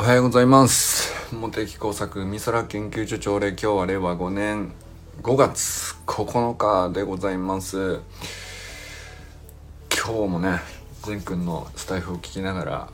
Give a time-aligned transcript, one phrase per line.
[0.00, 1.12] おはようございます。
[1.30, 4.72] 茂木工作美空研究所長令今日は令和5年
[5.22, 8.00] 5月9日でございます。
[9.94, 10.60] 今日もね
[11.02, 12.88] 善くんのスタイフを聞きながら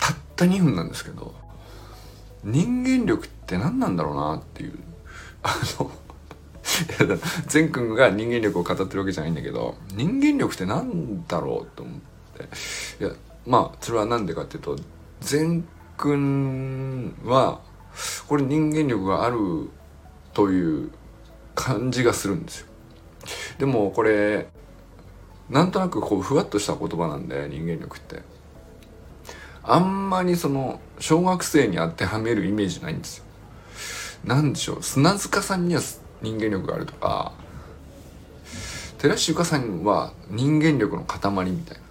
[0.00, 1.32] たった2分なんですけど
[2.42, 4.76] 人間力って何なんだろうなっていう
[5.44, 5.92] あの
[7.46, 12.00] 善くんが人間力を語ってるわけじゃないんだけど人間力って何だろうと思っ
[12.98, 13.04] て。
[13.04, 13.12] いや
[13.46, 14.76] まあそれは何でかっていうと
[15.20, 15.64] 善
[15.96, 17.60] くんは
[18.28, 19.70] これ人間力がある
[20.32, 20.90] という
[21.54, 22.66] 感じがするんですよ。
[23.58, 24.48] でもこれ
[25.48, 28.22] なんとなくこうふわっとした言葉なんで人間力って。
[29.68, 33.24] あんまりその小学生に当てはめるイメージないんですよ。
[34.24, 35.80] なんでしょう砂塚さんには
[36.22, 37.32] 人間力があるとか
[38.98, 41.85] 寺石ゆかさんは人間力の塊みたいな。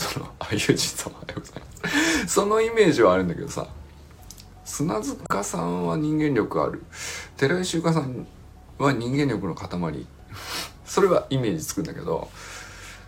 [0.00, 2.26] そのあゆじさんおはようございます。
[2.26, 3.68] そのイメージはあるんだけどさ
[4.64, 6.82] 砂塚さんは人間力ある。
[7.36, 8.26] 寺石ゆかさん
[8.78, 10.06] は人間力の塊。
[10.86, 12.30] それはイメージつくんだけど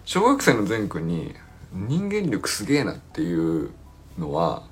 [0.05, 1.35] 小学生の善くんに
[1.73, 3.71] 人間力すげえなっていう
[4.19, 4.63] のは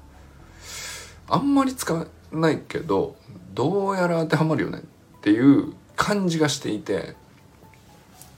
[1.26, 3.16] あんまり使わないけど
[3.54, 4.82] どうやら当てはまるよねっ
[5.22, 7.16] ていう感じがしていて。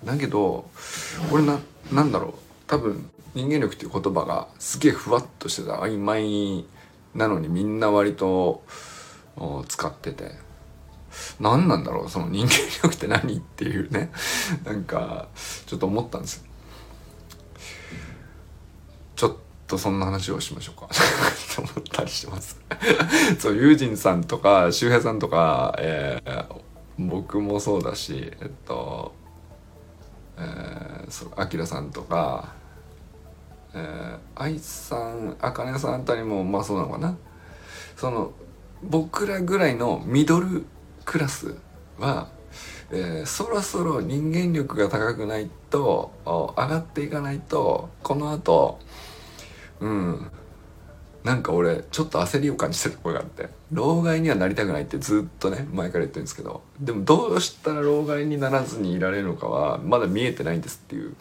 [0.04, 0.68] だけど
[1.32, 1.58] 俺な
[1.92, 2.32] なんだろう。
[2.66, 6.66] 多分人間力っていう言葉がすげえふわっとしてた曖昧
[7.14, 8.62] なのにみんな割と
[9.68, 10.52] 使ってて。
[11.40, 12.52] 何なんだろうその人間
[12.82, 14.10] 力って何っていうね。
[14.64, 15.28] なんか
[15.66, 16.36] ちょっと思ったんです。
[16.36, 16.42] よ
[19.16, 19.36] ちょっ
[19.66, 20.88] とそんな話をしましょうか。
[21.54, 22.58] と思ったりします。
[23.38, 26.62] そうユージンさんとか周平さんとか、えー、
[26.98, 29.14] 僕もそうだしえっと
[30.38, 32.54] えー、そうアキラさんとか
[33.74, 37.16] えー、愛さんあかねさんあたりもまあそうなのかな。
[37.96, 38.32] その
[38.82, 40.64] 僕らぐらいのミドル
[41.04, 41.56] クラス
[41.98, 42.28] は、
[42.90, 48.80] えー、そろそろ人間力が高くないと上がっていかないとこのあと
[49.80, 50.30] うん
[51.22, 61.14] なんか俺ちょっと焦りを感じてるところがあって老害にはなりたくないってずっとね前から言ってるんですけどでもどうしたら老害にならずにいられるのかはまだ見えてないんですっていう。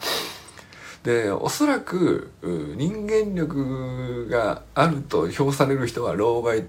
[1.02, 6.66] でおそらく人間力があると評される人は老害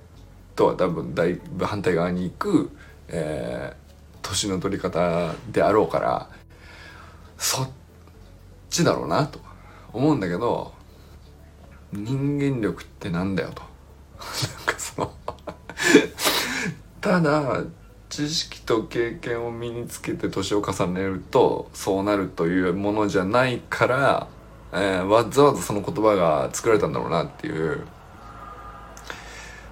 [0.55, 2.71] とは多分だいぶ反対側に行く、
[3.09, 6.29] えー、年の取り方であろうから
[7.37, 7.69] そっ
[8.69, 9.39] ちだろうなと
[9.91, 10.73] 思うんだけど
[11.91, 13.61] 人間力ってなんだよと。
[14.57, 15.13] なんかその
[16.99, 17.61] ただ
[18.13, 24.27] 知識と経験を身につけて年を重ねるとそうなるというものじゃないから、
[24.71, 27.87] えー、わざわざその言葉が作られたんだろうなっていう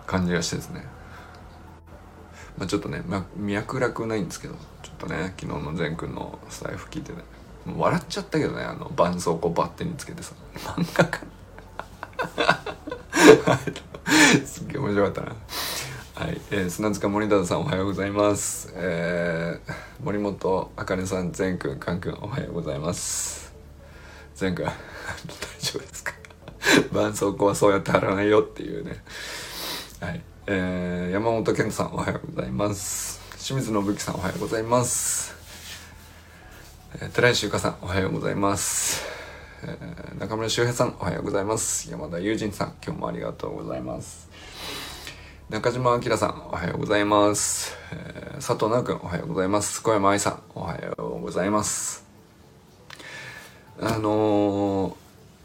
[0.07, 0.88] 感じがしてですね、
[2.57, 7.19] まあ、ちょっとね、ま、脈絡ないんですけどちょっとね昨日の善くんのスタイフ聞いてね
[7.78, 10.34] 笑っちゃったけどねあの絆創膏バッテンにつけてさ。
[10.56, 11.22] 漫画家。
[14.46, 15.35] すっげえ面白かったな。
[16.22, 18.72] はい、えー、砂塚森田さんおはようございます。
[18.76, 19.74] えー、
[20.06, 23.52] 森本あかねさん、善くん、かんくんおはようございます。
[24.36, 24.70] 善くん、 大
[25.59, 26.14] 丈夫ですか？
[26.92, 29.04] 絆創膏はそうやって貼らないよっていうね。
[30.00, 33.20] はい、えー、山本健さんおはようございます。
[33.40, 35.34] 清水信之さんおはようございます。
[37.02, 39.02] えー、寺石ゆかさんおはようございます。
[39.64, 41.90] えー、中村修平さんおはようございます。
[41.90, 44.30] 山田友人さん今日もありがとうございます。
[45.51, 47.75] 中島明さん、おはようございます。
[47.91, 49.84] えー、佐藤直くん、おはようございます。
[49.84, 52.06] 小山愛さん、おはようございます。
[53.78, 54.95] あの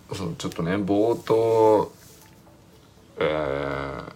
[0.09, 1.91] ー、そうちょっとね、冒頭、
[3.19, 4.12] えー、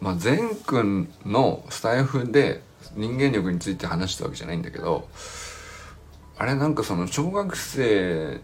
[0.00, 2.62] まあ、善くんのスタイフで
[2.96, 5.06] 人間力について話したわけじゃないんだけど、
[6.36, 8.40] あれなんかその小学生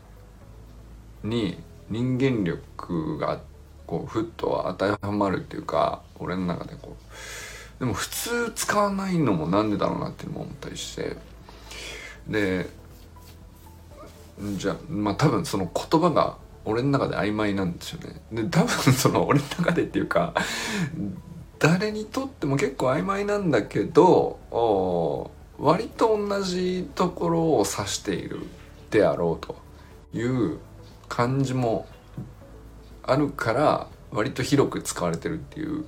[1.25, 1.59] に
[1.89, 3.50] 人間力があって、
[3.91, 11.17] こうふっと当てはまるっていうか俺の中でこうでも普通使わないのもなんでだろうなっていうのも思ったりして。
[12.29, 12.71] で
[14.57, 18.21] じゃあまあ多分その言葉が俺の中で曖昧なんですよね。
[18.33, 20.35] で多分その俺の中でっていうか
[21.59, 24.39] 誰にとっても結構曖昧なんだけど
[25.59, 28.47] 割と同じところを指している
[28.91, 29.57] であろうと
[30.17, 30.59] いう
[31.09, 31.87] 感じも
[33.11, 35.85] あるから割と広く使われてるっていう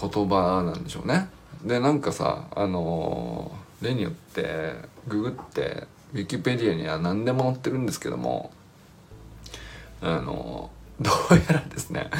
[0.00, 1.28] 言葉なんでしょうね。
[1.64, 4.74] でなんかさあの例によって
[5.06, 8.50] ググってウィキペディアには何でも載ってるんですけども
[10.00, 12.10] あのどうやらですね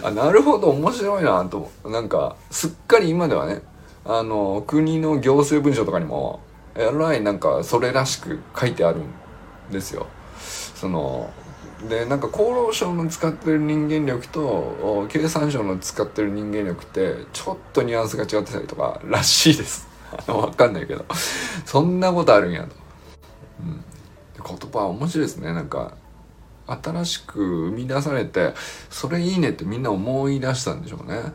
[0.03, 3.63] あなるほど面白いなとなんかすっかり今ではね
[4.05, 6.41] あの国の行政文書とかにも
[6.75, 9.03] えらいなんかそれらしく書いてあるん
[9.71, 10.07] ですよ。
[10.75, 11.33] その
[11.89, 19.87] でなんか厚労省の使ってる人間力と経産省の使ってる人間力ってちょっとニュアンスが違ってたりとからしいです。
[20.27, 21.05] わかんないけど
[21.65, 22.69] そんなことあるんやと。
[23.61, 23.85] うん、
[24.59, 25.95] 言葉は面白いですねなんか
[26.67, 28.55] 新しく生み出されて
[28.91, 31.17] それいいねってみんな思い出したんでしょうね。
[31.19, 31.33] うん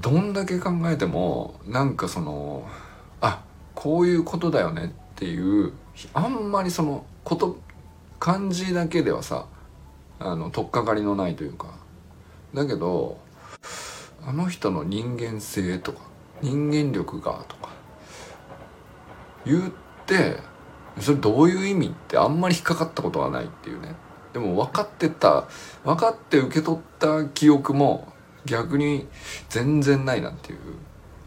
[0.00, 2.68] どんだけ考えてもなんかその
[3.78, 5.72] こういうことだよねっていう
[6.12, 7.56] あんまりそのこと
[8.18, 9.46] 漢字だけではさ
[10.18, 11.68] あの取っかかりのないというか。
[12.52, 13.18] だけど
[14.26, 16.00] あの人の人間性とか
[16.42, 17.68] 人間力がとか
[19.46, 19.72] 言っ
[20.06, 20.38] て
[20.98, 23.94] それどういう意味ってあんまり引っかかったことはないっていうね。
[24.32, 25.46] でも分かってた
[25.84, 28.12] 分かって受け取った記憶も
[28.44, 29.06] 逆に
[29.48, 30.58] 全然ないなっていう。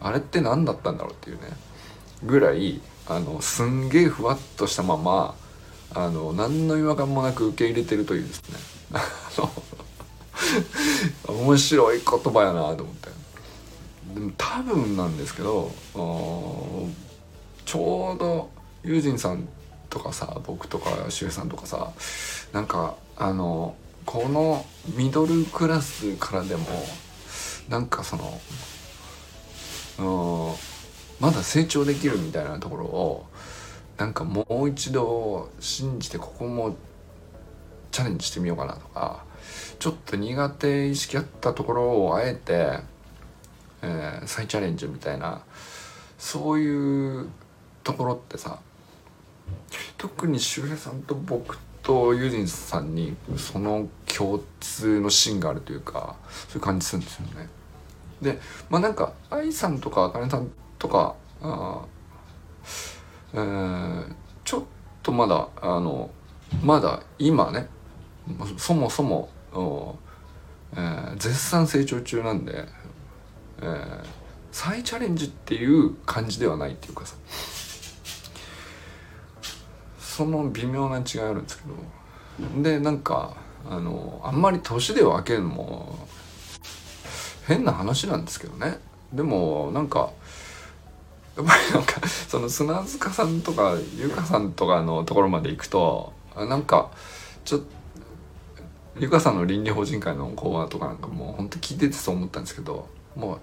[0.01, 1.70] あれって何だったんだろうっていうね。
[2.23, 5.35] ぐらいあのすんげえふわっとしたまま
[5.94, 8.57] あの何の違和感もなく受け入れてるというですね。
[11.27, 13.09] 面白い言葉やなと思って。
[14.13, 15.71] でも多分なんですけど
[17.65, 18.50] ちょうど
[18.83, 19.47] ユージンさん
[19.89, 21.91] とかさ僕とかシュウさんとかさ
[22.51, 23.75] なんかあの
[24.06, 24.65] この
[24.95, 26.65] ミドルクラスからでも
[27.69, 28.41] なんかその
[30.00, 30.70] うん
[31.21, 33.25] まだ成長できるみたいなところを
[33.97, 36.75] なんかもう一度信じてここも
[37.91, 39.23] チャレンジしてみようかなとか
[39.77, 42.79] ちょっと苦手意識あったところをあえて、
[43.83, 45.44] えー、再チャレンジみたいな
[46.18, 47.29] そういう
[47.83, 48.59] ところってさ
[50.00, 56.15] 特に周平さんと僕とユージンさんにその共通の芯があるというか
[56.47, 57.50] そういう感じするんですよね。
[58.21, 58.39] で
[58.69, 60.51] まあなんか愛さんとかあかねさん
[60.81, 61.86] とかあ、
[63.36, 64.63] えー、ちょっ
[65.04, 66.10] とまだあの
[66.63, 67.68] まだ今ね
[68.57, 69.30] そもそも、
[70.74, 72.66] えー、絶賛成長中なんで、
[73.62, 74.04] えー、
[74.51, 77.16] 再チャレンジっていう感じではないっていうかさ
[80.00, 81.63] その微妙な違いあるんですけ
[82.44, 83.36] どでなんか
[83.69, 86.07] あのあんまり年で分けるのも
[87.45, 88.80] 変な話なんですけどね。
[89.13, 90.12] でもなんか
[91.44, 96.92] やっぱりなんかその砂塚さんとか優香さんとかのところまで行くとなんか
[97.46, 97.66] ちょっと
[99.00, 103.40] 優香さんの倫理法人会の講話とかなんかもうほんと聞いててそう思ったんですけどもう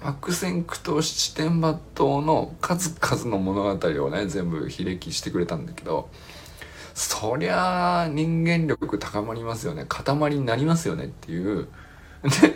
[0.00, 6.08] 悪戦苦闘七天抜刀の数々の物語をね全部披歴してくれたんだけど
[6.94, 9.86] そりゃあ人間力高まりますよね。
[9.88, 11.68] 塊になりますよねっていう。
[12.22, 12.54] で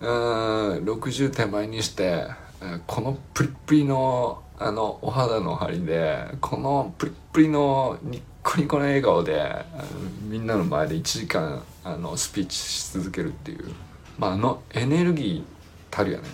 [0.00, 2.26] うん60手前にして
[2.86, 9.64] このプリップリのあのお肌の張りでこのプリップリのニッコニコの笑顔で
[10.22, 13.72] みんなの前で1時間あのスピーチし続けるっていう、
[14.18, 15.42] まあ、あのエネルギー
[15.90, 16.24] たるやね。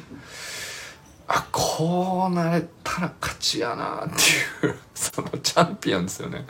[1.28, 4.08] あこうなれたら勝ちやなっ
[4.60, 6.44] ていうそのチャンピオンですよね。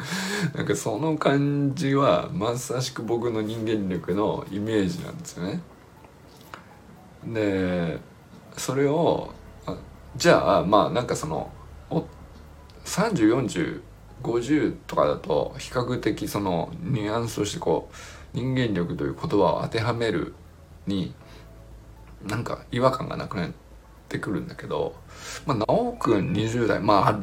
[0.54, 5.60] なんかその感じはまさしく僕の人間力のイメージなんですよね。
[7.26, 7.98] で
[8.56, 9.32] それを
[10.16, 11.52] じゃあまあなんかその
[12.86, 17.96] 304050とかだと比較的そのニュアンスとしてこう
[18.36, 20.34] 人間力という言葉を当てはめる
[20.86, 21.14] に
[22.26, 23.50] なんか違和感がなくなっ
[24.08, 24.94] てくるんだけど
[25.44, 27.20] まあ直くん20代まあ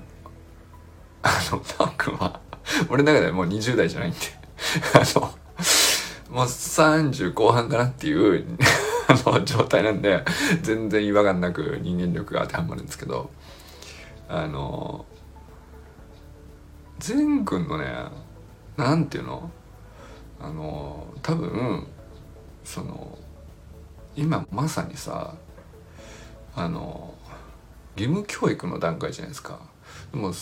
[1.25, 2.41] あの直くんは
[2.89, 4.19] 俺の中ではもう20代じゃないんで
[4.93, 5.21] あの
[6.29, 8.45] もう30後半かなっていう
[9.10, 10.24] の状態なんで
[10.62, 13.29] 全然違和感なく人間力が当てはまるんですけど
[14.27, 15.05] あの
[17.00, 17.86] 善くんのね
[18.77, 19.51] なんていうの？
[20.39, 21.88] あの多分
[22.63, 23.17] その
[24.15, 25.36] 今まさにさ
[26.55, 27.13] あの
[27.95, 29.60] 義務教育の段階じゃないですか。
[30.12, 30.33] でも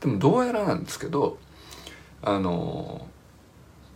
[0.00, 1.38] でもどうやらなんですけど
[2.22, 3.06] あの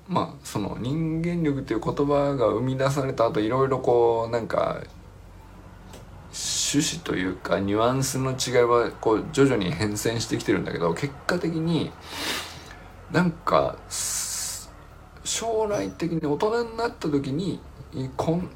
[0.08, 4.82] まあその人間力っていう言葉が生み出された後いろいろこうなんか
[6.30, 11.90] 趣旨というかニュアンスの違いはこう徐々に変遷してきてるんだけど結果的に
[13.12, 13.76] なんか
[15.24, 17.60] 将来的に大人になった時に
[18.16, 18.50] こん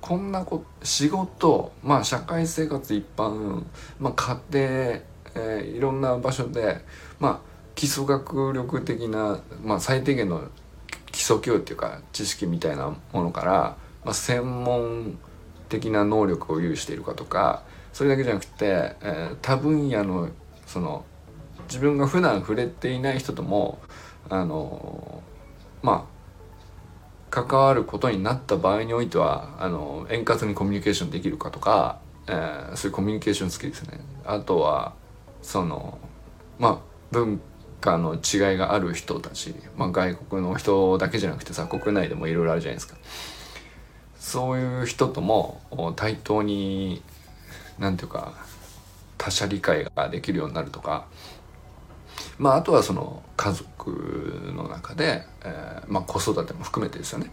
[0.00, 3.64] こんなこ仕事まあ社会生活一般、
[3.98, 6.84] まあ、家庭、えー、いろんな場所で
[7.18, 7.49] まあ
[7.80, 10.42] 基礎学力的な、まあ、最低限の
[11.12, 13.52] 基礎教育っていうか知識みたいなものから、
[14.04, 15.18] まあ、専門
[15.70, 17.62] 的な能力を有しているかとか
[17.94, 20.28] それだけじゃなくて、えー、多分野の
[20.66, 21.06] その
[21.68, 23.78] 自分が普段触れていない人とも
[24.28, 25.22] あの
[25.82, 34.00] まあ関わることになった場合においてはあの円滑にコミュニケーションできるかとか、えー、そういうコミュニケーション好きですね。
[34.26, 34.92] あとは
[35.40, 35.98] その
[36.58, 36.78] まあ
[37.10, 37.40] 文
[37.80, 42.96] 化の違いがある人たち、まあ、外国の人だけじゃなくてさ国内でもいろいろあるじゃないですか。
[44.18, 45.60] そういう人とも
[45.96, 47.02] 対等に
[47.78, 48.34] 何て言うか
[49.16, 51.06] 他者理解ができるようになるとか
[52.38, 57.30] まああとはその家族の中で、えー、まあ、子育ても含めてですよね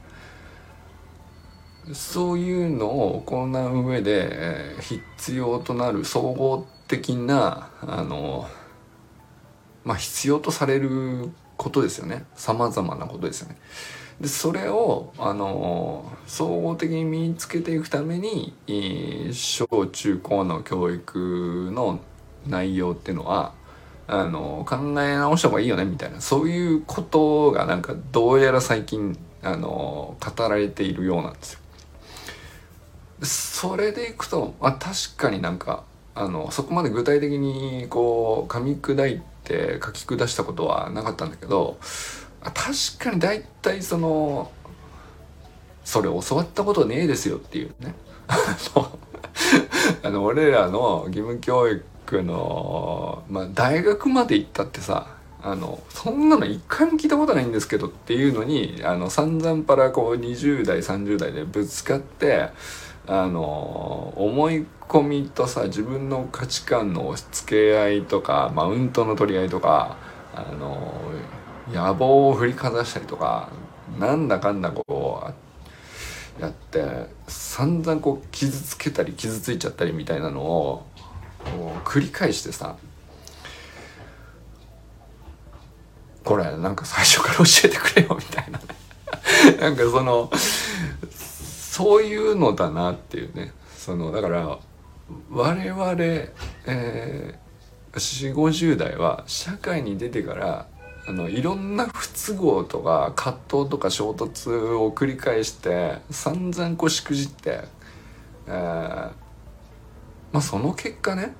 [1.94, 8.50] そういうのを行う上で、えー、必要となる総合的なあの
[9.88, 13.58] まあ必要とされることですよねさまざまなことですよね。
[14.20, 18.54] でそれをあの総合的に身につけていくために
[19.32, 22.00] 小中高の教育の
[22.48, 23.54] 内容っていうのは
[24.08, 31.60] あの考え直した方がいいよねみたいなそういうことがなんかどうやら最近あの語られているようなんですよ。
[33.22, 35.84] それでいくとあ確かになんか
[36.16, 41.78] あのそこまで具体的にこう噛み砕いて書き下したことはなかったんだけど
[42.42, 44.52] 確かに大体その
[45.84, 47.96] それ教わったことねえですよっていうね。
[50.04, 55.08] あの俺らの義務教育の、まあ、大学まで行ったってさ
[55.42, 62.50] あのそんなの一回も聞いたことないんですけどっていうのにあの散々パラこう20代30代でぶつかって
[63.08, 69.98] あの思い込みとさ自分の価値観の押し付け合いとかマウントの取り合いとか
[70.36, 70.94] あの
[71.72, 73.50] 野望を振りかざしたりとか
[73.98, 75.24] なんだかんだこ
[76.38, 80.86] うやって散々こう傷つけたり傷ついちゃったりみたいなのを
[81.46, 82.78] こう繰り返してさ
[86.24, 88.60] これなんか最初から教えてくれよみたいな
[89.62, 90.30] なんかその
[91.78, 93.52] そういうのだなっていうね。
[93.76, 94.58] そのだから
[95.30, 95.94] 我々、
[96.66, 100.68] えー、4 5 0代は社会に出てから
[101.08, 107.62] あのいろんな不都合とか葛藤とか衝突を繰り返して散々こうしくじって、
[108.48, 109.12] えー、ま
[110.40, 111.36] あその結果ね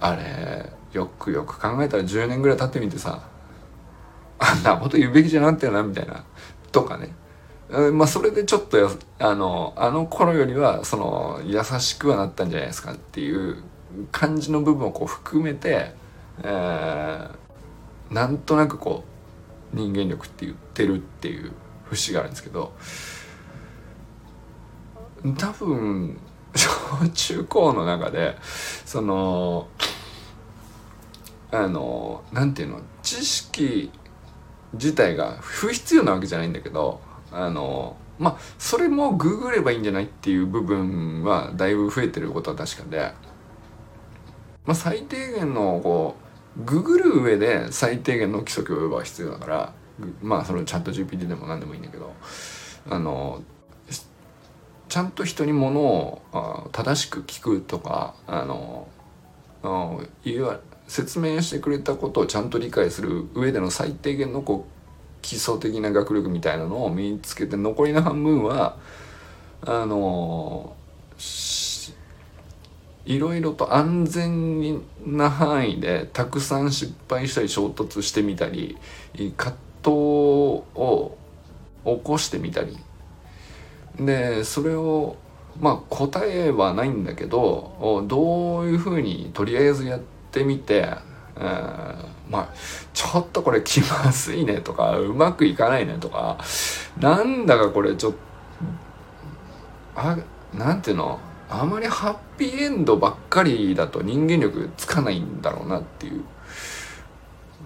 [0.00, 3.28] あれよくよく考えたら10年ぐらい経ってみてさ
[4.40, 6.24] あんなこと言うべきじゃなかったよなみたいな
[6.72, 7.14] とかね。
[7.92, 13.62] まあそれでちょっとあのあの頃よりはその優しくはなったんじゃないですかっていう
[14.10, 15.92] 感じの部分をこう含めて、
[16.42, 19.04] えー、なんとなくこ
[19.72, 21.52] う人間力って言ってるっていう
[21.84, 22.72] 節があるんですけど
[25.38, 26.18] 多分
[26.54, 28.36] 小中高の中で
[28.84, 29.68] その
[31.52, 33.90] あのなんていうの知識
[34.72, 37.00] 自体が不必要なわけじゃないんだけど
[37.32, 43.12] あのまあそれもググればいいんじゃないっていう部分はだいぶ増えてることは確かで、
[44.64, 46.16] まあ、最低限のこ
[46.58, 49.72] うググる上で最低限の規則をは必要だから
[50.20, 52.12] まあそれチャット GPT でも何でもいいんだけど
[52.88, 53.42] あの
[54.88, 58.88] ちゃんと人にものを正しく聞くとかあの
[60.24, 60.58] いわ
[60.88, 64.79] 説明してくれたことをちゃんと理解する上での最低限のこう
[65.22, 68.76] 基礎的な学力みたいなのを身につけて残りの半分は
[69.62, 70.74] あの
[73.04, 78.76] いろいろと安全な範囲でたくさん失敗したり衝突してみたり
[79.36, 81.16] 葛藤を
[81.84, 82.76] 起こしてみたり。
[83.98, 85.16] でそれを
[85.60, 90.00] まあ答えはないんだけどどういうふうにとりあえずやっ
[90.30, 90.88] てみて、
[91.36, 92.48] えー、まあ
[92.94, 96.38] ちょっとこれ気まずいねとかうまくいかないねとか
[96.98, 98.18] なんだかこれちょっと
[99.96, 100.16] あ
[100.54, 101.18] なんていうの
[101.48, 106.22] あまりハッピーエンドばっかりだと人間力つかないんだろうなっていう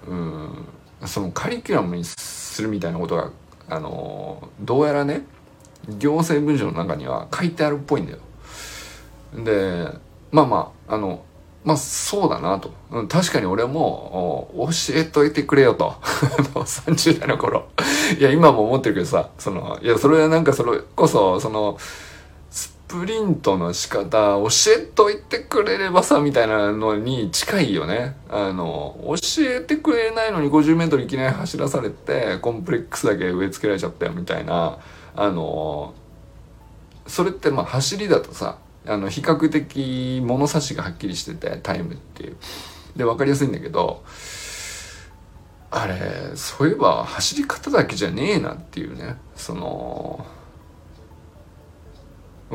[0.09, 0.67] うん
[1.05, 3.31] そのカリキュラムにするみたいなことが
[3.69, 5.27] あのどうやらね
[5.99, 8.19] 行政文書の中には書いてあるっぽいんだよ。
[9.35, 9.89] で
[10.33, 11.25] まあまああの
[11.65, 15.95] まあそうだなと、うん、確かに俺も教えといてくれよと。
[16.55, 17.69] 30代の頃。
[18.19, 21.79] いや今も思ってるけどさそのいやそれはなんかそれこそその
[22.51, 28.17] スプリントの仕方教えといてくれればさみたいなのに近いよね。
[28.29, 34.79] あの教えてくれないのに 50m いきなり走らされてコンプレックスだけ植え付けられちゃったよみたいな。
[35.17, 35.95] あの
[37.07, 42.37] それってまあ走りだとさあの比較的物差しがはっきりしててタイムっていう。
[42.97, 44.05] で分かりやすいんだけど
[45.71, 49.17] あれそういえば走り方だけじゃねえなっていうね。
[49.35, 50.25] その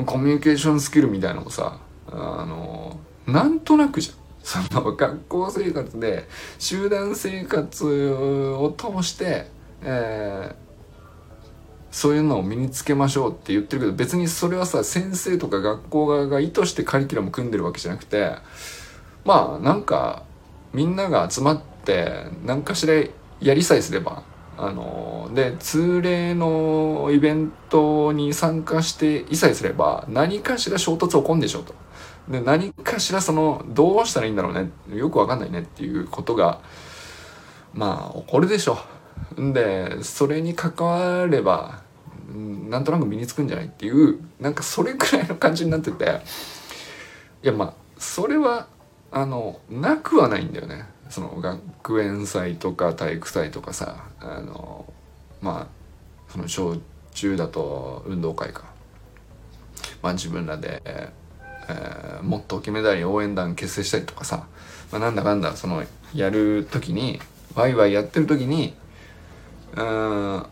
[0.05, 4.15] コミュニケーションスキルみたいのもさあのなんとなくじゃん。
[4.41, 9.47] その学校生活で集団生活を通して、
[9.81, 10.68] えー
[11.91, 18.35] そういうのを身につけましょうって言ってるけど別にそれはさ先生とか学校側が意図してカリキュラム組んでるわけじゃなくて
[19.25, 20.23] まあなんか
[20.73, 22.93] みんなが集まって何かしら
[23.41, 24.23] やりさえすれば
[24.57, 31.73] あので通例のイベントに参加していさえすれば何かしら衝突起こんでしょうと。
[32.29, 36.59] で何かしらそのどうしたらいいんだろうねよくわかんないねっていうことが
[37.73, 38.77] まあ起こるでしょう。
[39.53, 41.81] でそれに関われば
[42.33, 46.21] なんとなく身につくんじゃないっていうなんかそれくらいの感じになってて。
[47.41, 48.67] いやまあそれは
[49.11, 50.85] あのなくはないんだよね。
[51.09, 54.91] その学園祭とか体育祭とかさあの
[55.41, 56.77] まあその小
[57.13, 58.65] 中だと運動会か。
[60.01, 64.47] まあ自分らで、えー、もっと金メダル応援団結成したりとかさ、
[64.91, 65.83] まあ、なんだかんだその
[66.13, 67.21] やる時に
[67.55, 68.75] ワイワイやってる時に
[69.75, 70.45] うん。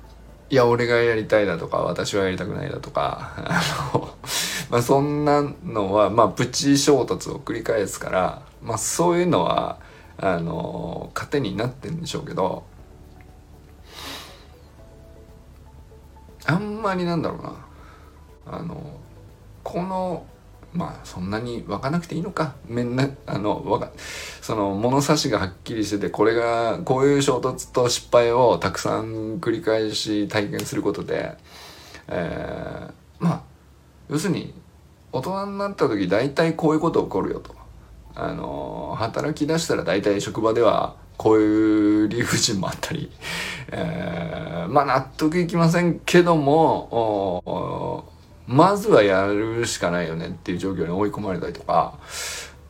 [0.50, 3.62] いや俺がやりたいだとか私はやりたくないだとか あ
[3.94, 4.10] の
[4.72, 9.78] まあそんなのはまあプチ衝突を繰り返すからまあそういうのは
[10.18, 12.64] あの糧になってるんでしょうけど
[16.46, 17.68] あんまりなんだろうな。
[18.50, 18.78] あの
[19.64, 20.26] この
[20.78, 23.92] まあそんなに分かなくていいのかめんなあのわか
[24.42, 31.36] その物差しがはっきりしててこれがこういう衝突と失敗をたくさん繰り返し体験することで、
[32.08, 33.42] えー、まあ
[34.10, 34.54] 要するに
[35.12, 37.56] 大人になった時大体こういうこと起こるよと。
[38.20, 43.12] あの働き出したら大体職場ではこういう理不尽もあったり、
[43.72, 48.12] えー、まあ納得いきませんけども
[48.48, 52.00] まずはやるしかないよねっていう状況に追い込まれたりとか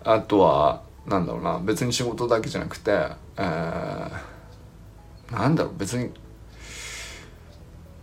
[0.04, 2.92] あとはなんだろうな別に仕事だけじゃなくて、
[3.38, 4.12] えー、
[5.32, 6.12] なんだろう別に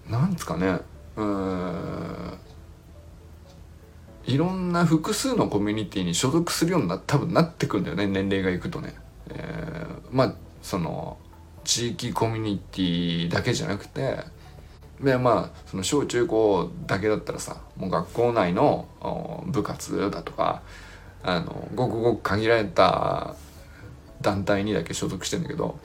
[0.08, 0.78] なんですかね
[1.16, 2.38] うん
[4.26, 8.94] いろんな複数のコミュニティに所属するようにな多分なってくんだよね年齢がいくとね。
[9.28, 11.18] えー、まあその
[11.64, 14.18] 地域コミュニティだけじゃなくて
[15.00, 18.88] でまあその小中高だけだったらさもう学校内の
[19.46, 20.62] 部活だとか
[21.22, 23.34] あのごくごく限られた
[24.20, 25.78] 団体にだけ所属してんだけど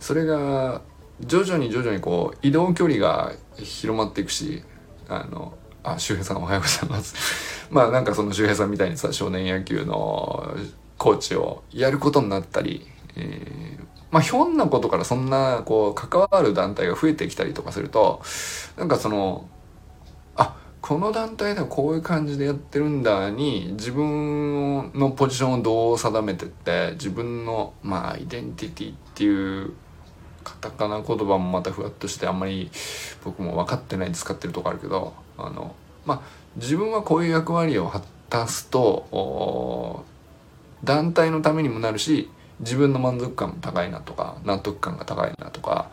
[0.00, 0.82] それが
[1.20, 4.62] 徐々に徐々にこう移動距離が広まっていくし
[5.08, 7.68] あのあ周平さんおはようございます。
[7.70, 10.56] まあなんかその周平さんみたいにさ少年野球の
[10.96, 18.22] コーチをやることになったり、えー、まあ、ひょんなことからそんな、こう、関わる団体が増えてきたりとかすると、
[18.76, 19.46] なんかその、
[20.36, 29.72] あ、この団体ではこういう感じでやってるんだに、自分のポジションをどう定めてって、自分の、まあ、アイデンティティっていう
[30.48, 32.70] カタカナ言葉もまたふわっとしてあんまり
[33.22, 35.74] 僕も分かってないで使ってるとこあるけどあの
[36.06, 36.20] まあ
[36.56, 40.04] 自分はこういう役割を果たすと
[40.82, 45.90] 団体のためにもなるし自分の満足感も高いなとか納得感が高いなとか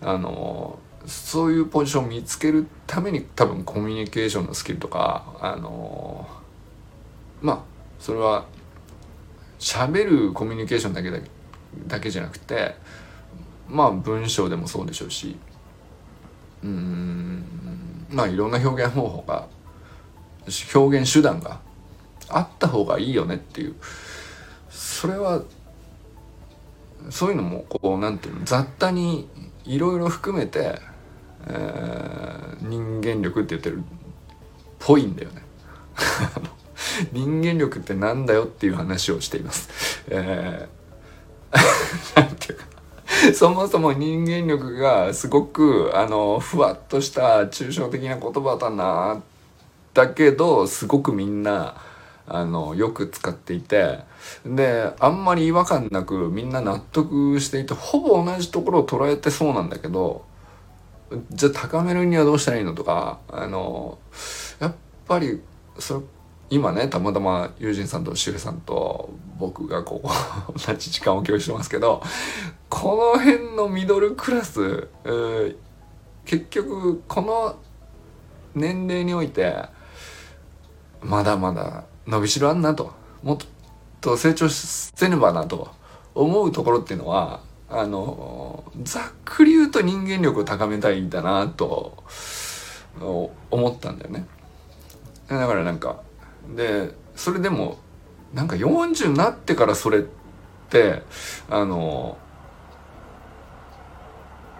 [0.00, 6.28] あのそういうポジションを見つけるために多分コミュニケーションのスキルとかあの
[7.40, 7.60] まあ
[7.98, 8.46] それは
[9.58, 11.18] 喋るコミュニケーションだけだ
[11.86, 12.74] だけじゃなくて
[13.68, 15.36] まあ文章でもそうでしょうし
[16.62, 17.44] うん
[18.10, 19.46] まあいろんな表現方法が
[20.74, 21.60] 表現手段が
[22.28, 23.74] あった方がいいよねっていう
[24.70, 25.42] それは
[27.10, 29.28] そういうのもこうなんていうの雑多に
[29.64, 30.80] いろいろ含めて、
[31.46, 33.80] えー、人間力って言ってるっ
[34.78, 35.42] ぽいんだよね。
[37.12, 40.04] 人間力ってなんだよっていう話をしています。
[40.08, 42.64] えー、 ていうか
[43.34, 49.22] そもそも人間力がすごくあのふわっとした抽象的な言葉だな
[49.94, 51.74] だけどすごくみんな
[52.28, 54.00] あのよく使っていて
[54.44, 60.24] であんまり違和感なくみんな納得していてほぼ同じところを捉えてそうなんだけど
[61.30, 63.98] じゃあ高めるにはどうしたらいいのとかあの
[64.60, 64.74] やっ
[65.06, 65.40] ぱり
[65.78, 66.00] それ
[66.50, 72.02] 今ねたまたま友人さんとしげさんと僕がこう同じ時間を共有してますけど
[72.68, 75.56] この辺のミドルクラス、えー、
[76.24, 77.56] 結局この
[78.54, 79.56] 年齢において
[81.02, 82.92] まだまだ伸びしろあんなと
[83.22, 83.38] もっ
[84.00, 85.68] と成長せねばなと
[86.14, 92.02] 思うところっていうのはあのざっくり言うと人間力を高めたいんだなと
[93.50, 94.26] 思ったんだよね。
[95.28, 96.00] だからなんか
[96.56, 97.76] でそれでも
[98.32, 100.02] なんか40になってからそれっ
[100.70, 101.02] て
[101.50, 102.16] あの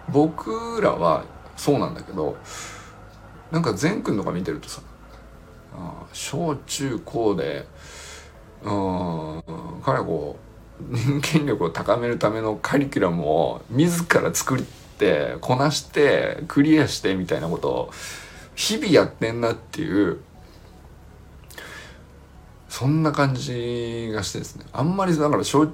[0.09, 1.25] 僕らは
[1.57, 2.37] そうなんだけど
[3.51, 4.81] なんか善くんとか見てるとさ
[6.13, 7.67] 小中高で
[8.63, 9.43] うん
[9.83, 14.61] 彼はこう人間力を高めるためのカリキュラムを自ら作っ
[14.97, 17.91] てこなしてクリアしてみたいなことを
[18.55, 20.19] 日々やってんなっていう
[22.67, 24.65] そんな感じがしてですね。
[24.71, 25.69] あんまりだから小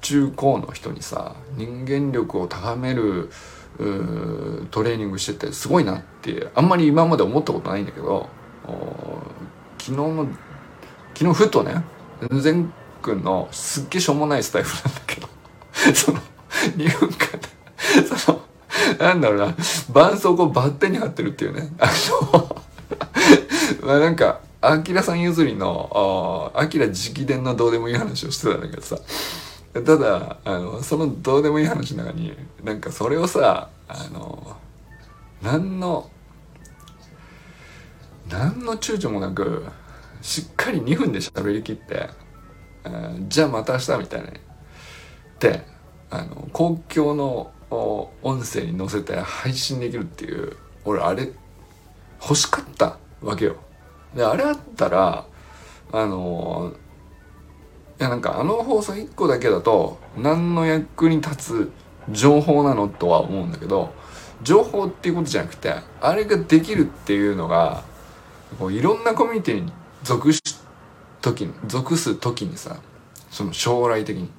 [0.00, 3.30] 中高の人にさ人間力を高める
[4.70, 8.28] トレーニングしててすごいなってあんまり今まで思ったことないんだけど
[9.86, 10.26] 昨日の
[11.14, 11.84] 昨日ふとね
[12.32, 15.28] 全くんのすっげえしょうもないスタイルなんだけど
[15.94, 16.18] その
[16.76, 18.40] 2分間その
[18.98, 21.88] なんだろうな絆創膏バッテンに貼ってるっていうねあ
[22.32, 22.56] の
[23.86, 28.98] まあなんかアキラさん譲りのアキラ直伝のどうでもいい話をしてたんだけどさ
[29.72, 34.56] ただあのそのどうでもいい話の中になんかそれをさあの
[35.42, 36.10] 何の
[38.28, 39.64] 何の躊躇もなく
[40.22, 42.08] しっかり2分で喋りきって、
[42.84, 44.30] えー、じゃあまた明日みたいな
[45.38, 45.62] で
[46.10, 51.30] あの公共の音声に載せて配信できるっていう俺あれ
[52.22, 53.56] 欲しかったわけよ。
[54.14, 55.26] であれあったら
[55.92, 56.72] あの
[58.00, 61.72] いやなんかあの放送1個だけだと何の役に立つ
[62.10, 63.92] 情報なのとは思うんだけど
[64.42, 67.84] 情報っていうことじゃなくてあれができるっていうのが
[68.58, 70.40] こういろんなコミュニティに属し
[71.20, 72.76] 時に属す時にさ
[73.30, 74.30] その将来的に。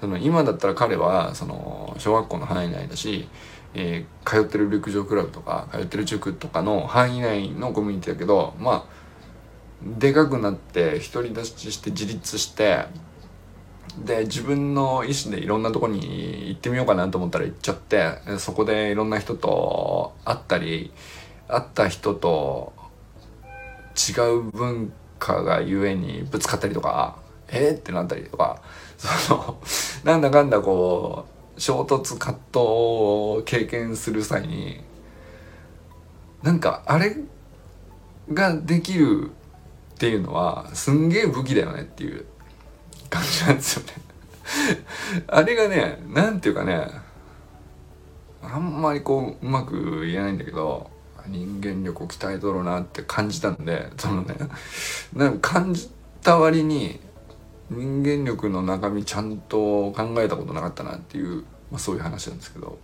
[0.00, 3.28] その今だったら彼はその小学校の範囲内だし、
[3.74, 8.98] えー、通ってる陸上クラブとか通ってる塾とかの範囲内のコミュニティだけどまあ
[9.82, 12.86] でかくなって独り立ちして自立して
[14.04, 20.92] で自分の意思でいろんなとこに行ってみようかなと思ったら行っちゃってそこでいろんな人と会ったり
[21.48, 22.72] 会った人と
[23.98, 27.70] 違う文化がゆえにぶつかったりとかえ？
[27.70, 28.62] ー、ってなったりとか
[28.96, 29.58] その
[30.04, 34.80] なんだかんだこう衝突葛藤を経験する際に
[36.42, 37.16] なんかあれ
[38.32, 39.30] ができる
[39.94, 42.24] っていうのはすんげえ武器だよねっていう
[43.10, 43.92] 感じなんですよね。
[45.26, 46.88] あれがね何ていうかね
[48.42, 50.90] あんまりこううまく言えないんだけど
[51.28, 54.36] 人間力を鍛えとるなって感じたんでそのね
[55.14, 55.90] なんか感じ
[56.22, 57.00] た割に
[57.70, 62.78] 人間力の中身ちゃんと考えたことなかったなっていう、まあ、そういう話なんですけど。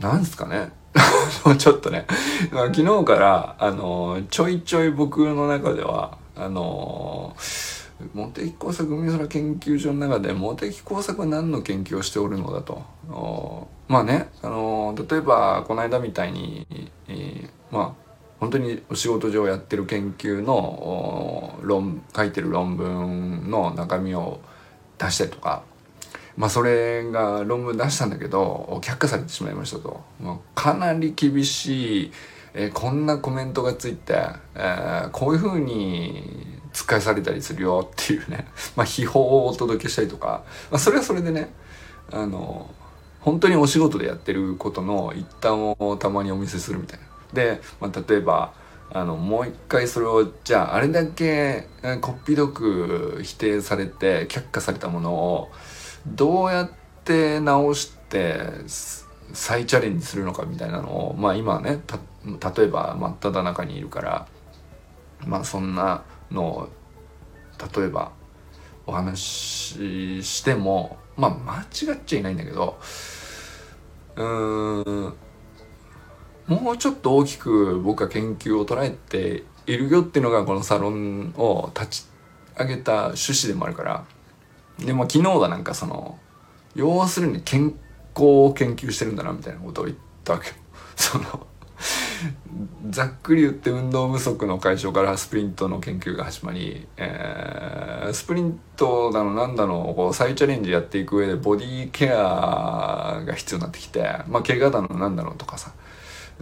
[0.00, 0.72] なんすかね。
[1.58, 2.06] ちょっとね。
[2.50, 7.34] 昨日からあのちょいちょい僕の中ではあの
[8.14, 12.82] 茂木工作海空研究所の中で茂木工作は何の研究をしておるのだと。
[13.88, 16.66] まあねあの例えばこの間みたいに、
[17.08, 18.04] えー、まあ
[18.40, 24.40] 本当にお仕事上やってる研究の論書いてる論文の中身を
[24.98, 25.62] 出したりとか
[26.36, 32.12] まあそれが論文出したんだけど却下されてしまいましたと、まあ、かなり厳しい、
[32.54, 34.14] えー、こんなコメントがついて、
[34.54, 41.48] えー、こういうふうに突っされたりするよっていうね、まあ、秘宝をお届けしたりとか、まあ、それはそれでね
[42.10, 42.68] あの
[43.24, 47.06] 本当にお仕事でやってることの一端をたまにお見せするみたいな。
[47.32, 48.52] で、まあ、例えば
[48.92, 51.66] あのもう一回それをじゃああれだけ
[52.02, 55.50] こっぴどく否定されて却下されたものを
[56.06, 56.70] どうやっ
[57.04, 58.40] て直して
[59.32, 61.98] 再チャレンジするのかみたいなのをまあ今ねた
[62.52, 64.28] 例えば真っ只中にいるから
[65.26, 66.68] まあそんなのを
[67.76, 68.12] 例えば
[68.86, 72.78] お話ししてもまあ間違っちゃいないんだけど
[74.16, 75.14] うーん
[76.46, 82.06] もうちょっと大きく僕は研究を捉えているよっていうのがこのサロンを立ち
[82.58, 84.04] 上げた趣旨でもあるから
[84.78, 86.18] でも昨日はなんかその
[86.74, 87.74] 要するに健
[88.14, 90.54] 康を研究してるんだなみたいなことを言ったわけよ。
[90.96, 91.46] その
[92.90, 105.72] ざっくり言って運動不足の解消からスプリントの研究が始まり、えー、スプリントだのなんだのこう再チャレンジやっていく上でボディケアが必要になってきてまあ怪我だのなんだのとかさ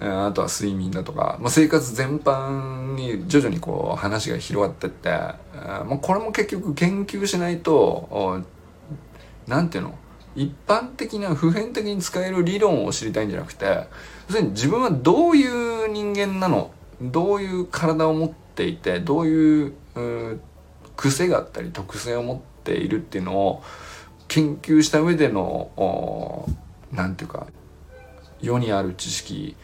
[0.01, 8.43] あとは睡眠だとか、まあ、生活全般に徐々にこう話が広がってって、まあ、これも結局研究しないと
[9.47, 9.95] 何ていうの？
[10.35, 13.87] 一般的な普遍的に使える理論を知りたいんじゃなくて
[14.33, 15.47] 要するに自分はどうい
[15.85, 16.71] う人間なの？
[17.03, 20.41] どういう体を持っていてどういうう
[20.97, 23.63] 癖があったり特性を持っているっていうのを
[24.29, 26.49] 研究した上での
[26.93, 27.47] 何て言うか
[28.41, 29.55] 世にある知識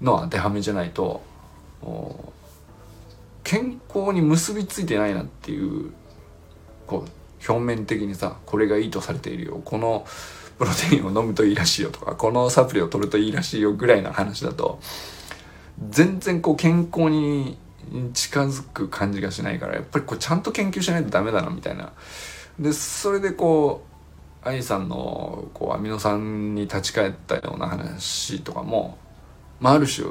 [0.00, 1.22] の当てはめじゃないと
[3.44, 5.92] 健康に結びついてないなっていう
[6.88, 9.62] こう表面的にさこれがいいとされているよ。
[9.64, 10.04] この
[10.58, 14.80] プロテインを飲むといいらしいよとかこのサプリを取るといいらしいよぐらいの話だと
[15.90, 17.58] 全然こう健康に
[18.12, 21.92] 近づく感じがしないからやっぱりこうちゃんと研究しないとダメだなみたいな。
[22.58, 23.84] でそれでこ
[24.44, 28.98] う愛さんのこうアミノ酸に立ち返ったような話とかも
[29.60, 30.06] まあ、ある種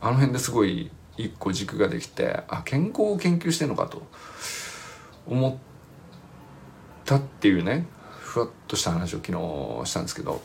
[0.00, 4.02] あの辺ですごい一個軸ができてあ健康を研究してんのかと
[5.26, 5.56] 思っ
[7.04, 7.86] たっていうね
[8.36, 10.42] ふわっとした話を昨日したんですけど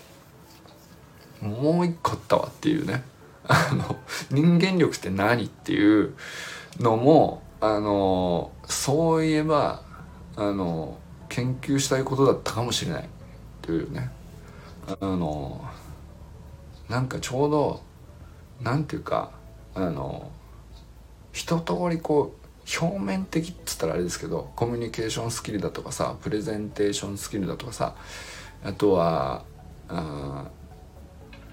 [1.41, 3.03] もう一個あったわっていうね。
[3.43, 3.97] あの
[4.29, 6.13] 人間力って何っていう
[6.79, 9.81] のもあのそういえば
[10.37, 13.09] あの研究したいことだったかもしれない
[13.61, 14.09] というね。
[14.87, 15.65] あの
[16.87, 17.81] なんかちょうど
[18.61, 19.31] 何て言うか
[19.75, 20.31] あの
[21.33, 22.40] 一通りこう
[22.79, 27.95] 表面的っつったらあれですけどコミュニケーションスキルだとかさプレゼンテーションスキルだとかさ
[28.63, 29.43] あとは
[29.89, 30.45] あ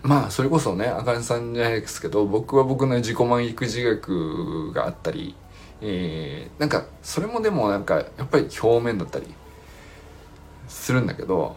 [0.03, 5.35] まあそれこそねあかねさんじゃないですけど僕は僕の自己満育児学があったり、
[5.81, 9.27] えー、なんかそれもでもなんかやっぱり表面だったり
[10.69, 11.57] するんだけど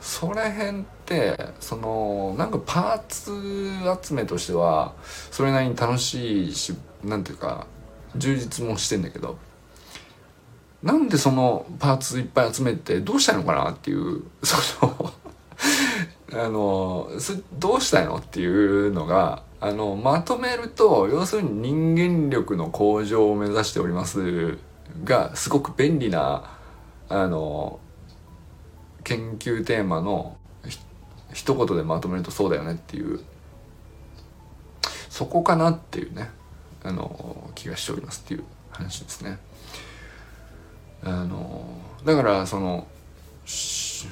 [0.00, 2.98] それ辺ってそのなんかパー
[4.00, 4.94] ツ集めとしては
[5.30, 7.66] それなりに楽しいしなんていうか
[8.16, 9.38] 充実もしてんだけど
[10.82, 15.12] なんでそのパーツいっぱい集めてどうしたいのかなっていう その
[16.32, 17.10] あの
[17.58, 24.58] どうしたいのっていうのがあのまとめると要するに人間力の向上を目指しております
[25.04, 26.50] がすごく便利な
[27.08, 27.80] あの
[29.04, 30.36] 研究テーマの
[31.32, 33.20] 一言でまとめるとそうだよねっていう
[35.08, 36.30] そこかなっていうね。
[36.82, 39.38] あの気がしておりますっていう話ですね。
[41.02, 41.64] あの
[42.04, 42.86] だからその
[43.46, 44.08] 周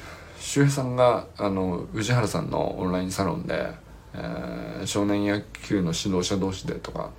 [0.49, 3.71] 平さんがあの宇治原さんのオンラインサロンで、
[4.15, 7.11] えー、少年野球の指導者同士でとか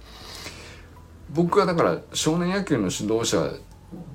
[1.32, 3.52] 僕はだから少年野球の指導者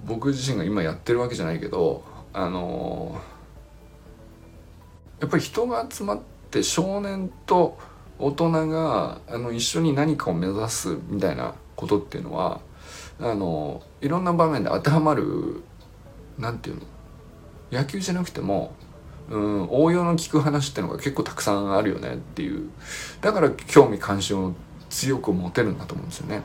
[0.05, 3.20] 僕自身が今やってるわけじゃないけどあの
[5.20, 6.20] やっぱり人が集まっ
[6.51, 7.79] て少年と
[8.18, 12.61] 大人があの一緒に何かを目指すみたいなことっていうのは
[13.20, 15.62] あのいろんな場面で当てはまる
[16.38, 16.87] 何て言うの？
[17.81, 18.72] 野球じゃなくても、
[19.31, 22.70] うん、応用の聞く話っていうのが結構たくさんあるよねっていう
[23.20, 24.55] だから興味関心を
[24.90, 26.42] 強く持てるんだと思うんですよね。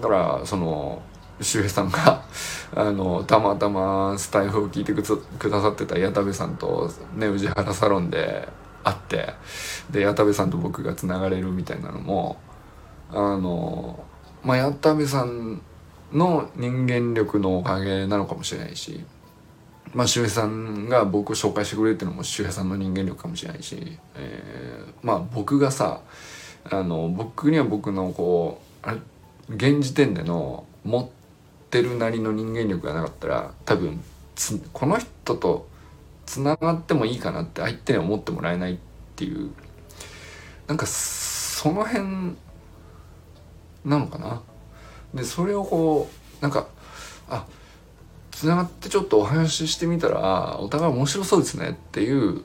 [0.00, 1.02] だからその
[1.40, 2.22] 周平さんが
[2.74, 8.48] あのたまたまスタイフを聞いてくださってた矢田部さんとね宇治原サロンで
[8.86, 9.34] 会って
[9.90, 12.36] で矢田部さんと僕がつながれるみたいなのも
[13.10, 14.04] あの
[14.44, 15.60] まあ矢田部さん
[16.12, 19.04] の人間力のおかげなのかもしれないし
[19.92, 26.00] まあ周平さんが僕を紹介してくれるっていうのも周平さんの人間力かもしれないし、えー、まあ僕がさ
[26.70, 28.98] あの僕には僕のこうあれ
[29.50, 31.08] 現時点での持っ
[31.70, 34.00] てるなりの人間力がなかったら多分
[34.72, 35.68] この人と
[36.26, 38.78] つながってもいいかなって相手に思ってもらえないっ
[39.14, 39.50] ていう
[40.66, 42.34] なんかその辺
[43.84, 44.42] なのかな。
[45.14, 46.10] でそれをこ
[46.40, 46.66] うなんか
[47.28, 47.46] あ
[48.32, 52.42] つながってちょっとお話ししてみたらお互い面白そうですねっていう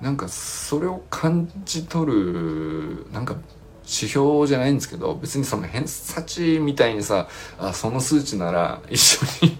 [0.00, 3.34] なんかそれを感じ取るなんか
[3.82, 9.58] 指標じゃないんですけど別にその偏差値みたいにさあその数値なら一緒に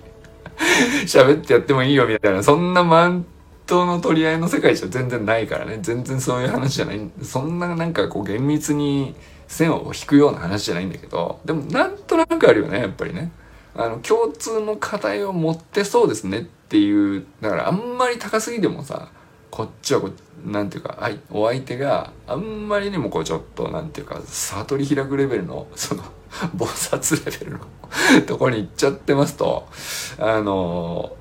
[1.07, 3.27] 喋ってやってもいいよみたいな、そんなマウン
[3.67, 5.79] トの取り合いの世界じゃ全然ないからね。
[5.83, 7.11] 全然そういう話じゃない。
[7.23, 9.15] そんななんかこう厳密に
[9.49, 13.33] 線を引くような話じゃないんだけど、でもなんとなくあるよね、やっぱりね。
[13.77, 19.09] あの、共通の課題を持ってそうですねっていう、だからあんまり高すぎてもさ、
[19.51, 20.11] こっちはこ
[20.47, 26.05] なんていうか、はい、お相手があんまりにもこうちょっとなんていうか悟り開くレベルのその
[26.57, 27.59] 菩薩レベルの
[28.27, 29.69] とこに行っちゃってますと
[30.19, 31.17] あの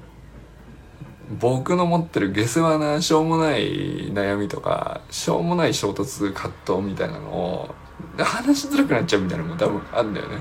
[1.39, 7.75] 僕の持ってる下世話なしょうもない悩みとかしょうもない衝突葛藤みたいなのを
[8.17, 10.37] 話しづらくなっちゃうみたいなのも多分あるんだよね。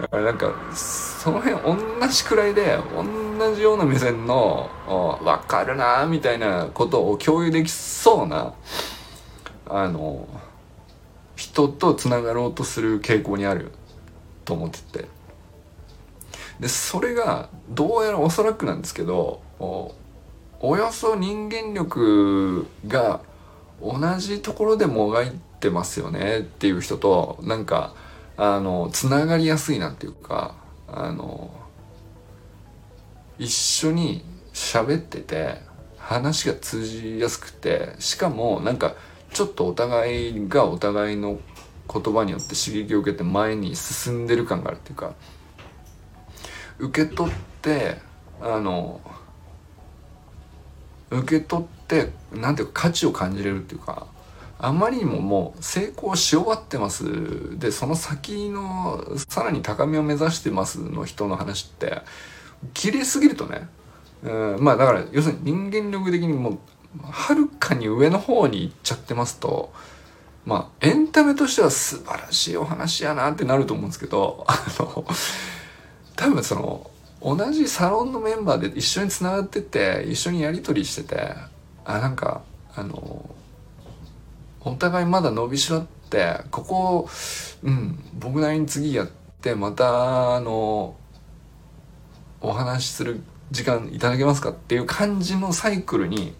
[0.00, 1.56] だからなんかその辺
[2.00, 2.78] 同じくらいで
[3.38, 4.68] 同じような目線の
[5.22, 8.54] 分かるなみたいなことを共有できそうな
[9.66, 10.26] あの
[11.36, 13.70] 人とつながろうとする傾向にある
[14.44, 15.08] と思ってて。
[16.60, 19.42] でそれがどうやらおそらくなんですけど
[20.60, 23.20] およそ人間力が
[23.82, 27.94] 同じところでもがいてますよねっていう人となんか
[28.36, 30.54] あのつながりやすいなっていうか
[30.88, 31.52] あの
[33.38, 35.58] 一緒に喋ってて
[35.98, 38.94] 話が通じやすくてしかもなんか
[39.32, 41.38] ちょっとお互いがお互いの
[41.92, 45.14] 言葉によって刺激を受けて前に進んでる感があるっていうか
[46.78, 47.98] 受け取って
[48.40, 49.00] あの
[51.10, 54.06] 受け取ってなんていうか価値を感じれるっていうか
[54.58, 57.58] あまりにももう成功し終わってます。
[57.58, 62.02] でその先のさらに高みを目指してますの人の話って
[62.72, 63.68] 綺麗すぎるとね
[64.22, 66.58] うんまあだから要するに人間力的にもう
[67.02, 69.72] はるかに上の方に行っちゃってますと
[70.44, 75.04] まあエンタメとしては素晴らしいお話やなってなると思うんですけどあの
[76.16, 76.90] 多分その
[77.22, 81.34] 同じサロンのメンバーで一緒につながってて一緒にやり取りしてて
[81.84, 82.42] あなんか
[82.74, 83.34] あの
[84.60, 87.08] お互いまだ伸びしろってここ
[87.62, 89.06] うん僕なりに次やっ
[89.40, 90.96] てまたあの
[92.40, 96.34] お話しする時間いただけますかっていう感じのサイクルに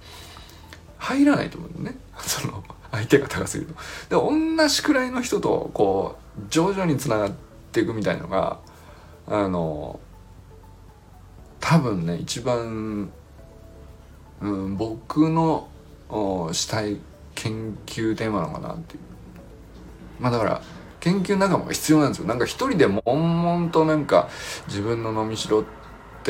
[0.98, 1.96] 入らないと思うね。
[2.18, 2.62] その
[2.94, 3.74] 相手が高すぎる
[4.08, 4.28] と。
[4.28, 7.32] で同じくらいの人とこう徐々につながっ
[7.72, 8.58] ていくみたいのが
[9.26, 9.98] あの
[11.60, 13.10] 多分ね一番、
[14.40, 15.68] うん、僕の
[16.52, 16.98] したい
[17.34, 19.00] 研究テーマなのかなっていう
[20.20, 20.62] まあだから
[21.00, 24.28] 研究仲間が必要なんですよなんか一人で悶々となんか
[24.68, 25.83] 自分の飲みしろって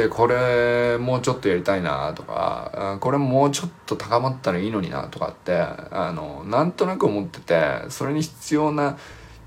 [0.08, 8.98] これもうちょっとやりたいなとかこれもうちょっと高まったらいいのになとかってあのなんとなく思っててそれに必要な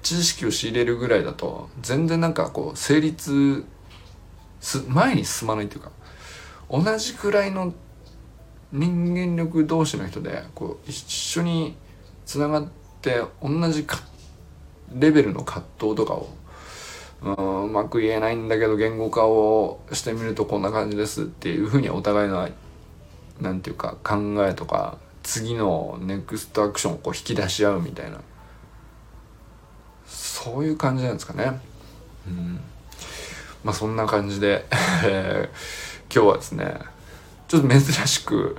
[0.01, 3.65] 知識を仕入れるぐらいだと全然なんかこう成立
[4.61, 5.91] す前に進まないっていうか
[6.69, 7.73] 同じくらいの
[8.71, 11.75] 人間力同士の人でこう一緒に
[12.25, 12.67] つながっ
[13.01, 13.85] て同じ
[14.93, 16.29] レベルの葛藤とかを
[17.23, 17.63] うん。
[17.65, 22.47] うまく言えないんだけど言語化をしてみるとこんな感じですっていうふうにお互いの
[23.41, 28.19] なんていうか考えとか次のネクストアクションをこう引き出し合うみたいな。
[30.05, 31.59] そういう感じなんですかね。
[32.27, 32.59] うん。
[33.63, 34.65] まあそんな感じで
[36.13, 36.79] 今日はですね
[37.47, 38.55] ちょっと珍しく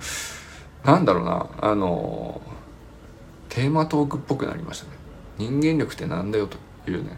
[0.84, 2.40] なんだろうなあの
[3.48, 4.90] テーマトークっぽくなりましたね。
[5.38, 6.58] 人間力ってなんだよと
[6.90, 7.16] いうね。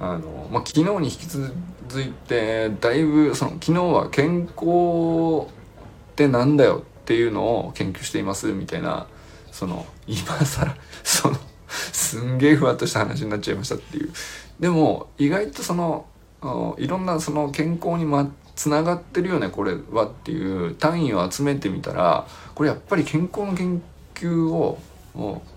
[0.00, 1.52] あの、まあ、昨日に引き続
[2.00, 9.06] いてだいぶその昨日は健康ってなんだよっていうのを研究していますみたいな
[9.52, 11.36] その今更その
[11.68, 14.10] すんげえふわっとした話になっちゃいましたっていう
[14.58, 16.06] でも意外とその
[16.78, 23.82] いろんなその健康にまつながってるよねこれはっていう単位を集めてみたらこれやっぱり健康の研
[24.14, 24.78] 究を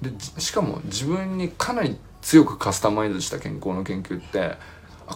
[0.01, 4.55] でしかも自分にかなり強くカスタマイズした健康の研究って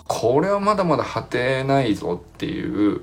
[0.08, 3.02] これはまだまだ果てないぞっていう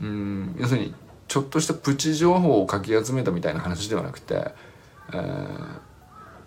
[0.00, 0.94] うん要するに
[1.28, 4.52] ちょっとしたプチ情報をかき集めたみたいな話ではなくて、
[5.12, 5.80] えー、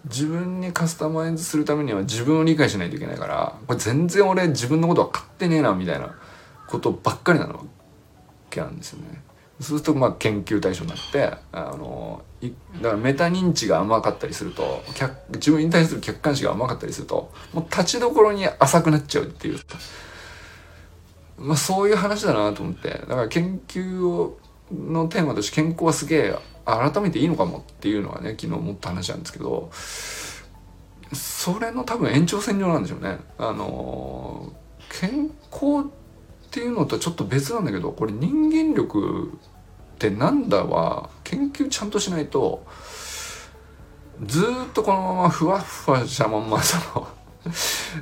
[0.05, 6.16] 自分にカスタマイズするためには自分を理解しないといけないからこれ全然俺自分のこと分かってねえなみたいな
[6.68, 7.59] ことばっかりなわ
[8.49, 9.22] けなんですよね。
[9.60, 12.24] そうするとまあ研究対象になってあの
[12.82, 19.60] だからメタ認知が甘かったりすると客自分に対する客観視が甘かったりするともう立ちどころに浅くなっちゃうっていう、
[21.38, 24.39] まあ、そういう話だなと思ってだから研究を
[24.72, 26.36] のテーマとして健康はすげえ
[26.66, 29.70] 改めていいのかもっていうのはね昨日思った話なんですけど
[31.14, 33.20] それの多分延長線上なんでしょうね。
[33.38, 34.51] あの
[34.89, 35.89] 健康
[36.54, 39.34] っていうのとちょっと別なんだけどこれ人間力
[39.95, 42.64] ってなんだは研究ちゃんとしないと
[44.24, 47.08] ずっとこのままふわふわしたまんまその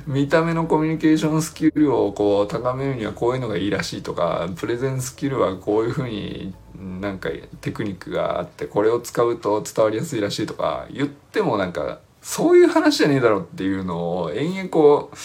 [0.06, 6.54] 見た目のコミュニケーションスキルをこう高めるにはこういうのがいいらしいとかプレゼンスキルはこういうふうに
[7.00, 7.30] なんか
[7.62, 15.16] テクニックがあってこれを使うと伝わりやすいらしいとか言ってもなんかそういう話じゃねえだろっていうのを延々こう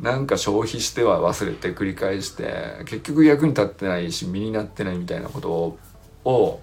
[0.00, 5.78] なんか消費しては忘れて繰り返して結局役に立ってないし身になってないみたいなこと
[6.24, 6.60] を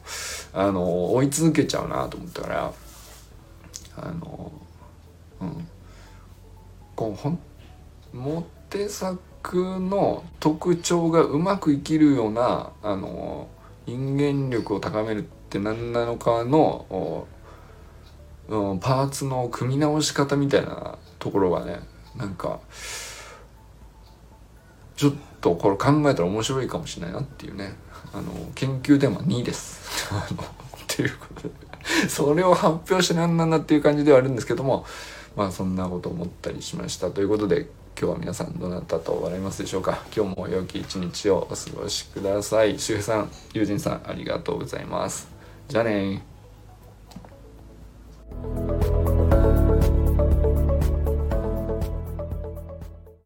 [0.54, 2.74] あの追い続けちゃうなと思ったから
[3.98, 4.52] あの
[5.42, 5.68] うん。
[6.96, 7.40] こうほん
[8.14, 13.48] モテ作の特徴がうまく生きるようなあの
[13.86, 17.28] 人間力を高めるって何なのかの、
[18.48, 21.80] うん、パーツの組み直し方みたいなところがね
[22.16, 22.60] なんか
[24.96, 27.76] ちょっとこれ考えたら面白いかもしれないなっていうね。
[28.14, 30.08] あの研究テーマ2です。
[30.88, 31.64] ということで。
[32.08, 34.86] それを発表して何なんだっていう感じではあるんですけども
[35.36, 37.68] まあそんなこと思ったりしましたということで
[38.00, 40.00] 今日は皆さんどなたと笑いますでしょうか。
[40.16, 42.80] 今日も良き一日をお過ごしください。
[42.80, 45.28] 周平さん友人さんありがとうございます。
[45.68, 46.24] じゃあね